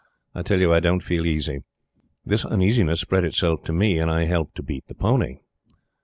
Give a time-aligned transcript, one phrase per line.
[0.33, 1.59] I tell you, I don't feel easy."
[2.25, 5.41] This uneasiness spread itself to me, and I helped to beat the pony.